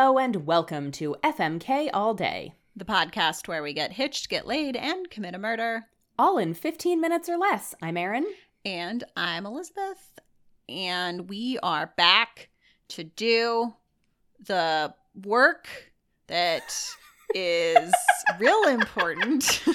[0.00, 4.76] Hello and welcome to FMK All Day, the podcast where we get hitched, get laid,
[4.76, 5.86] and commit a murder.
[6.16, 7.74] all in 15 minutes or less.
[7.82, 8.24] I'm Erin.
[8.64, 10.20] And I'm Elizabeth.
[10.68, 12.48] And we are back
[12.90, 13.74] to do
[14.46, 15.66] the work
[16.28, 16.62] that
[17.34, 17.92] is
[18.38, 19.64] real important.
[19.66, 19.74] I'm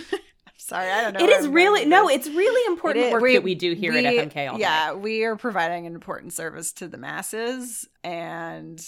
[0.56, 1.26] sorry, I don't know.
[1.26, 3.74] It is I'm really no, it's really important It is- work we- that we do
[3.74, 4.62] here we- at FMK All Day.
[4.62, 8.82] Yeah, we are providing an important service to the masses and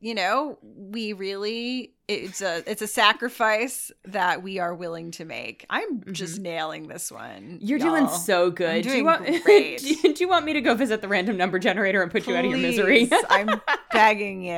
[0.00, 5.66] you know, we really it's a it's a sacrifice that we are willing to make.
[5.70, 7.42] I'm just nailing this one.
[7.42, 7.56] Mm-hmm.
[7.60, 8.14] You're doing y'all.
[8.14, 8.76] so good.
[8.76, 9.78] I'm do you doing want great.
[9.80, 12.26] do, you, do you want me to go visit the random number generator and put
[12.26, 13.08] you out of your misery?
[13.30, 13.60] I'm
[13.92, 14.54] begging you.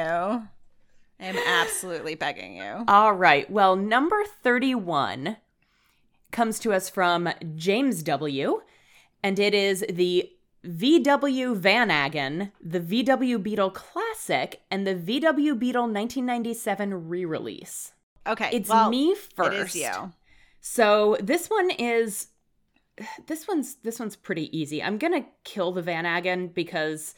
[1.21, 2.85] I'm absolutely begging you.
[2.89, 3.49] All right.
[3.51, 5.37] Well, number 31
[6.31, 8.63] comes to us from James W.
[9.23, 10.29] And it is the
[10.65, 17.93] VW Vanagon, the VW Beetle Classic, and the VW Beetle 1997 re release.
[18.27, 19.53] Okay, It's well, me first.
[19.53, 20.13] It is you.
[20.61, 22.29] So this one is
[23.27, 24.83] this one's this one's pretty easy.
[24.83, 27.15] I'm gonna kill the Vanagon because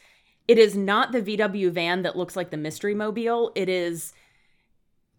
[0.47, 3.51] it is not the VW van that looks like the mystery mobile.
[3.55, 4.13] It is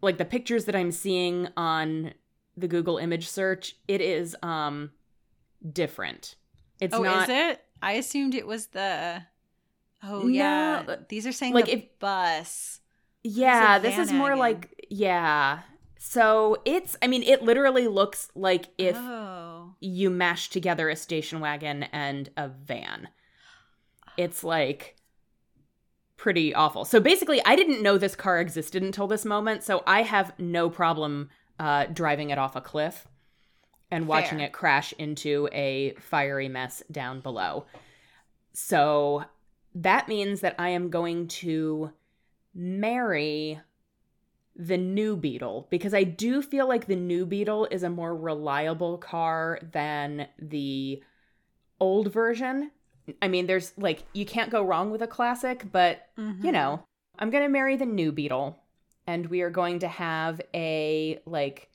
[0.01, 2.13] like the pictures that I'm seeing on
[2.57, 4.91] the Google image search, it is um
[5.71, 6.35] different.
[6.81, 7.63] It's oh, not is it?
[7.81, 9.23] I assumed it was the.
[10.03, 12.81] Oh No, yeah, these are saying like the if- bus.
[13.23, 15.59] Yeah, this is more like yeah.
[15.99, 21.39] So it's I mean it literally looks like if oh, you mash together a station
[21.39, 23.09] wagon and a van.
[24.15, 24.95] It's like
[26.15, 26.85] pretty awful.
[26.85, 30.69] So basically, I didn't know this car existed until this moment, so I have no
[30.69, 33.07] problem uh, driving it off a cliff
[33.91, 34.47] and watching Fair.
[34.47, 37.65] it crash into a fiery mess down below.
[38.53, 39.23] So
[39.75, 41.91] that means that I am going to
[42.53, 43.59] marry
[44.55, 48.97] the new Beetle because I do feel like the new Beetle is a more reliable
[48.97, 51.03] car than the
[51.79, 52.71] old version.
[53.21, 56.45] I mean, there's like, you can't go wrong with a classic, but Mm-hmm.
[56.45, 56.83] you know,
[57.19, 58.57] I'm going to marry the new Beetle
[59.05, 61.69] and we are going to have a like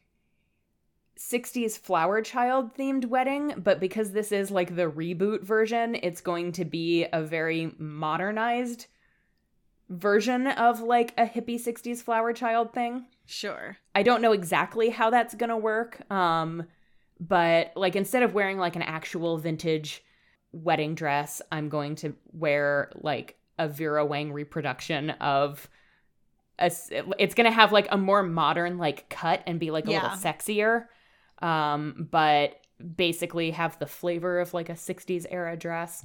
[1.30, 6.52] 60s flower child themed wedding, but because this is like the reboot version, it's going
[6.52, 8.86] to be a very modernized
[9.88, 13.04] version of like a hippie 60s flower child thing.
[13.26, 13.76] Sure.
[13.94, 16.10] I don't know exactly how that's going to work.
[16.10, 16.64] Um
[17.20, 20.02] but like instead of wearing like an actual vintage
[20.50, 25.68] wedding dress, I'm going to wear like a Vera Wang reproduction of
[26.58, 26.72] a,
[27.18, 30.02] it's going to have like a more modern like cut and be like a Yeah.
[30.02, 30.86] little sexier.
[31.42, 32.58] Um but
[32.96, 36.04] basically have the flavor of like a 60s era dress.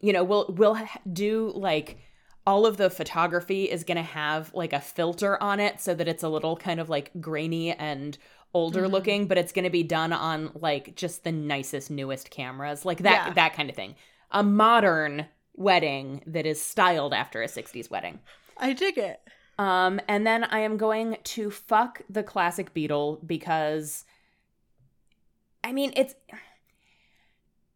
[0.00, 0.78] You know, we'll we'll
[1.12, 1.98] do like
[2.46, 6.08] all of the photography is going to have like a filter on it so that
[6.08, 8.18] it's a little kind of like grainy and
[8.52, 8.90] older Mhm.
[8.90, 12.98] looking but it's going to be done on like just the nicest newest cameras like
[12.98, 13.32] that Yeah.
[13.34, 13.94] that kind of thing
[14.32, 18.18] a modern wedding that is styled after a 60s wedding
[18.58, 19.20] I dig it.
[19.58, 24.04] um and then i am going to fuck the classic beetle because
[25.64, 26.14] i mean it's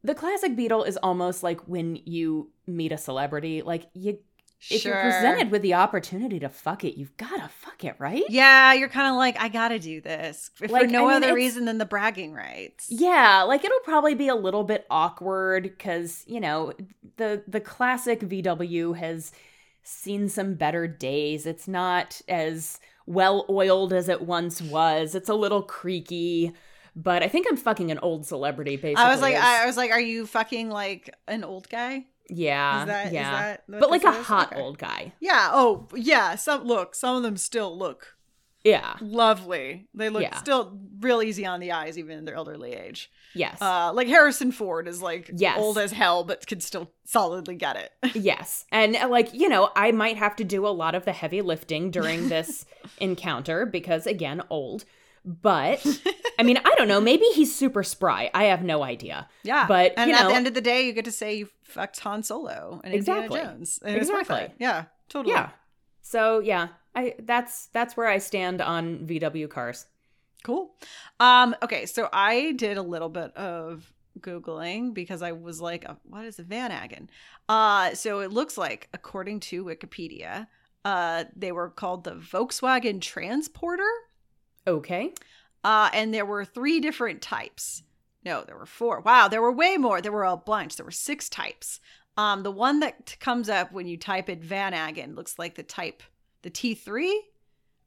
[0.02, 4.19] the classic beetle is almost like when you meet a celebrity like you
[4.70, 4.94] if sure.
[4.94, 8.24] you're presented with the opportunity to fuck it, you've got to fuck it, right?
[8.28, 11.24] Yeah, you're kind of like, I gotta do this if Like, for no I mean,
[11.24, 12.86] other reason than the bragging rights.
[12.88, 16.72] Yeah, like it'll probably be a little bit awkward cuz, you know,
[17.16, 19.30] the the classic VW has
[19.82, 21.47] seen some better days.
[21.47, 25.14] It's not as well oiled as it once was.
[25.14, 26.53] It's a little creaky,
[26.96, 29.04] but I think I'm fucking an old celebrity basically.
[29.04, 32.06] I was like, is- I was like, are you fucking like an old guy?
[32.28, 33.30] yeah, Is that, is yeah.
[33.30, 34.26] that but like a is?
[34.26, 34.60] hot Okay.
[34.60, 35.12] old guy.
[35.20, 35.50] Yeah.
[35.52, 36.34] Oh, yeah.
[36.34, 36.94] Some look.
[36.96, 38.16] Some of them still look
[38.65, 38.97] Yeah.
[39.00, 39.86] lovely.
[39.94, 40.36] They look Yeah.
[40.38, 43.12] still real easy on the eyes, even in their elderly age.
[43.32, 43.60] Yes.
[43.62, 45.56] Uh, like Harrison Ford is like Yes.
[45.59, 47.92] old as hell, but can still solidly get it.
[48.16, 48.65] Yes.
[48.72, 51.42] And uh, like, you know, I might have to do a lot of the heavy
[51.42, 52.65] lifting during this
[52.98, 54.84] encounter because again, old.
[55.26, 55.84] But
[56.38, 58.30] I mean, I don't know, maybe he's super spry.
[58.32, 59.28] I have no idea.
[59.42, 59.66] yeah.
[59.66, 61.98] But, and at know- the end of the day, you get to say you fucked
[62.00, 63.24] Han Solo and Exactly.
[63.38, 63.80] Indiana Jones.
[63.84, 64.48] And Exactly.
[64.58, 64.84] Yeah.
[65.08, 65.34] Totally.
[65.34, 65.50] Yeah.
[66.02, 69.86] So, yeah, I that's that's where I stand on VW cars.
[70.44, 70.70] Cool.
[71.18, 75.94] Um, okay, so I did a little bit of googling because I was like, uh,
[76.04, 77.08] "What is a Vanagon?"
[77.48, 80.46] Uh, so it looks like, according to Wikipedia,
[80.84, 83.90] uh, they were called the Volkswagen Transporter,
[84.66, 85.13] Okay.
[85.65, 87.83] uh, and there were three different types.
[88.24, 89.01] No, there were four.
[89.01, 90.01] Wow, there were way more.
[90.01, 90.77] There were a bunch.
[90.77, 91.80] There were six types.
[92.16, 95.63] Um, the one that t- comes up when you type it Vanagon looks like the
[95.63, 96.03] type
[96.42, 97.13] the T3.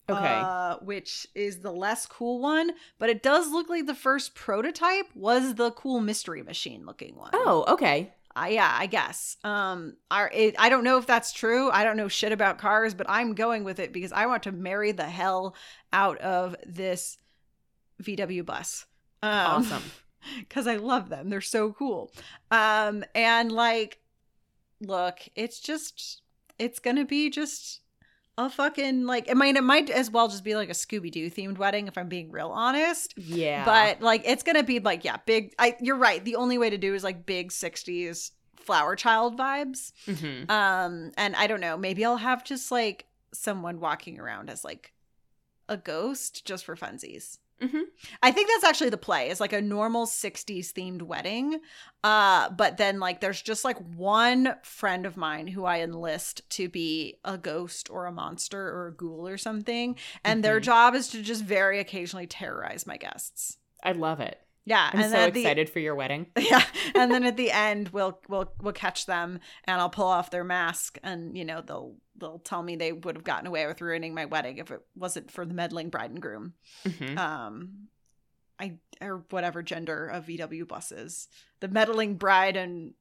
[0.10, 0.42] Okay.
[0.44, 5.06] Uh, which is the less cool one, but it does look like the first prototype
[5.14, 7.30] was the cool mystery machine looking one.
[7.34, 8.12] oh, okay.
[8.40, 9.38] Uh, yeah, I guess.
[9.44, 11.70] Um, it, I don't know if that's true.
[11.72, 14.52] I don't know shit about cars, but I'm going with it because I want to
[14.52, 15.56] marry the hell
[15.92, 17.18] out of this
[18.02, 18.86] VW bus.
[19.22, 19.84] Um, Awesome.
[20.40, 21.30] because I love them.
[21.30, 22.12] They're so cool.
[22.52, 24.00] Um, and like,
[24.82, 26.22] look, it's just,
[26.58, 27.82] it's gonna be just
[28.46, 29.30] a fucking like.
[29.30, 31.98] I mean, it might as well just be like a Scooby Doo themed wedding if
[31.98, 33.14] I'm being real honest.
[33.18, 33.66] Yeah.
[33.66, 35.54] But like, it's gonna be like, yeah, big.
[35.60, 36.24] I, you're right.
[36.24, 39.92] The only way to do is like big '60s flower child vibes.
[40.06, 40.50] Mhm.
[40.50, 44.94] Um, and I don't know, maybe I'll have just like someone walking around as like
[45.68, 47.40] a ghost just for funsies.
[47.62, 47.84] Mhm.
[48.24, 51.60] I think that's actually the play It's like a normal 60s themed wedding.
[52.04, 56.70] Uh, but then like there's just like one friend of mine who I enlist to
[56.70, 59.98] be a ghost or a monster or a ghoul or something.
[60.24, 60.64] And their Mhm.
[60.64, 63.58] job is to just very occasionally terrorize my guests.
[63.84, 64.40] I love it.
[64.70, 64.90] Yeah.
[64.94, 66.28] I'm so at the- excited for your wedding.
[66.38, 66.64] yeah
[66.96, 70.44] and then at the end we'll we'll we'll catch them and i'll pull off their
[70.44, 74.14] mask and you know they'll they'll tell me they would have gotten away with ruining
[74.14, 76.54] my wedding if it wasn't for the meddling bride and groom
[76.86, 77.18] Mhm.
[77.18, 77.88] um
[78.60, 81.28] i or whatever gender of vw buses,
[81.62, 82.94] the meddling bride and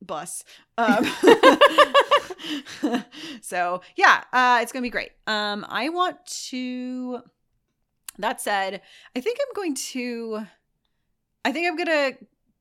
[0.00, 0.42] bus
[0.78, 1.04] um
[3.40, 7.20] so yeah uh it's gonna be great um i want to
[8.18, 8.80] that said
[9.16, 10.46] i think i'm going to
[11.44, 12.12] i think i'm gonna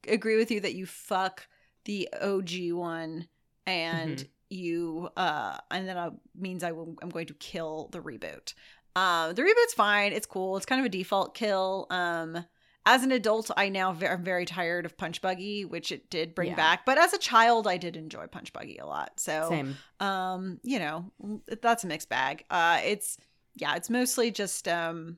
[0.08, 1.48] agree with you that you fuck
[1.86, 3.28] the og one
[3.66, 4.28] and Mhm.
[4.50, 8.54] you uh and then it means i will i'm going to kill the reboot.
[8.96, 10.12] Um the reboot's fine.
[10.12, 10.58] It's cool.
[10.58, 11.88] It's kind of a default kill.
[11.90, 12.46] Um
[12.86, 16.34] as an adult i now ve- i'm very tired of punch buggy which it did
[16.36, 16.56] bring Yeah.
[16.56, 16.86] back.
[16.86, 19.20] But as a child i did enjoy punch buggy a lot.
[19.20, 19.78] So Same.
[20.00, 21.12] um you know
[21.62, 22.44] that's a mixed bag.
[22.50, 23.18] Uh it's
[23.56, 25.18] yeah it's mostly just um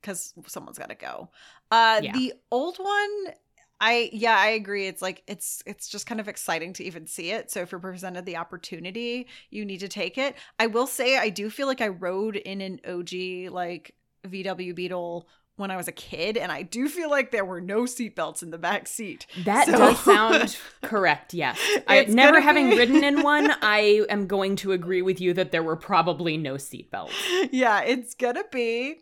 [0.00, 1.28] because someone's got to go
[1.70, 2.12] uh Yeah.
[2.12, 3.34] the old one
[3.80, 7.30] i yeah i agree it's like it's it's just kind of exciting to even see
[7.30, 11.16] it so if you're presented the opportunity you need to take it i will say
[11.18, 13.12] i do feel like i rode in an og
[13.52, 13.94] like
[14.26, 15.26] vw beetle
[15.56, 18.50] when i was a kid and i do feel like there were no seatbelts in
[18.50, 21.32] the back seat That So- does sound correct.
[21.34, 21.58] Yes.
[21.86, 25.52] I, never having be- ridden in one, I am going to agree with you that
[25.52, 27.12] there were probably no seatbelts.
[27.52, 28.96] yeah, it's gonna be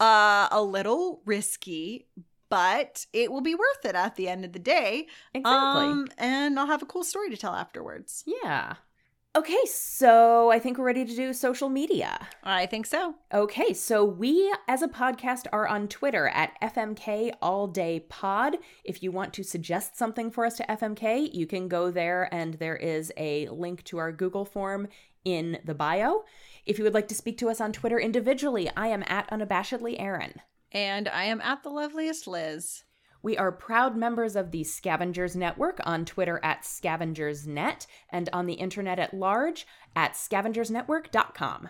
[0.00, 2.06] uh a little risky,
[2.48, 5.06] but it will be worth it at the end of the day.
[5.34, 5.84] Exactly.
[5.84, 8.24] Um, and I'll have a cool story to tell afterwards.
[8.26, 8.74] yeah.
[9.36, 12.26] Okay, so I think we're ready to do social media.
[12.42, 13.16] I think so.
[13.34, 18.56] Okay, so we as a podcast are on Twitter at FMK All Day Pod.
[18.82, 22.54] If you want to suggest something for us to FMK, you can go there and
[22.54, 24.88] there is a link to our Google form
[25.26, 26.24] in the bio.
[26.66, 30.00] If you would like to speak to us on Twitter individually, I am at unabashedly
[30.00, 30.40] Erin.
[30.72, 32.82] And I am at the loveliest Liz.
[33.22, 38.54] We are proud members of the Scavengers Network on Twitter at scavengersnet and on the
[38.54, 39.64] internet at large
[39.94, 41.68] at scavengersnetwork.com.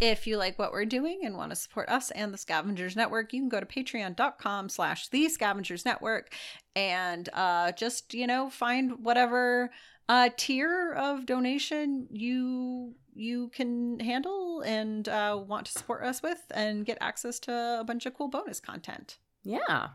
[0.00, 3.32] If you like what we're doing and want to support us and the Scavengers Network,
[3.32, 6.34] you can go to patreon.com slash the Scavengers Network
[6.74, 9.70] and uh, just, you know, find whatever
[10.08, 16.42] uh, tier of donation you you can handle and uh, want to support us with
[16.50, 19.18] and get access to a bunch of cool bonus content.
[19.42, 19.88] Yeah.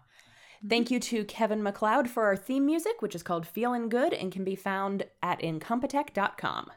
[0.68, 4.32] Thank you to Kevin MacLeod for our theme music, which is called Feeling Good and
[4.32, 6.72] can be found at incompetech.com.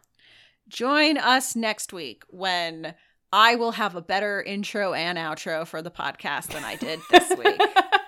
[0.69, 2.95] Join us next week when
[3.33, 7.33] I will have a better intro and outro for the podcast than I did this
[7.37, 7.61] week.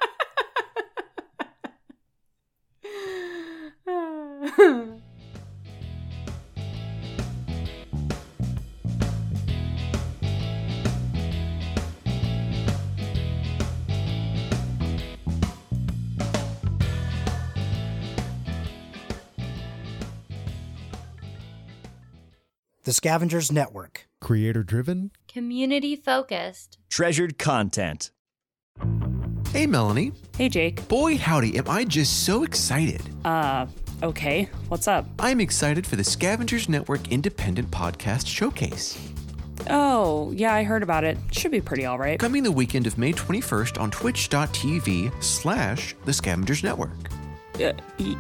[22.84, 24.08] The Scavengers Network.
[24.20, 25.10] Creator driven?
[25.26, 26.76] Community focused.
[26.90, 28.10] Treasured content.
[29.52, 30.12] Hey, Melanie.
[30.36, 30.86] Hey, Jake.
[30.86, 33.00] Boy, howdy, am I just so excited.
[33.24, 33.68] Uh,
[34.02, 34.50] okay.
[34.68, 35.06] What's up?
[35.18, 38.98] I'm excited for the Scavengers Network Independent Podcast Showcase.
[39.70, 41.16] Oh, yeah, I heard about it.
[41.32, 42.18] Should be pretty alright.
[42.18, 46.90] Coming the weekend of May 21st on twitch.tv slash the Scavengers Network.
[47.54, 48.16] Uh, y-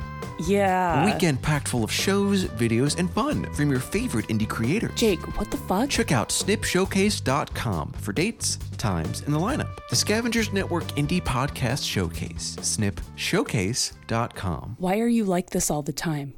[0.46, 1.04] yeah.
[1.06, 4.92] Weekend packed full of shows, videos, and fun from your favorite indie creators.
[4.96, 5.88] Jake, what the fuck?
[5.90, 9.68] Check out snipshowcase.com for dates, times, and the lineup.
[9.90, 12.56] The Scavengers Network Indie Podcast Showcase.
[12.60, 14.76] snipshowcase.com.
[14.78, 16.34] Why are you like this all the time?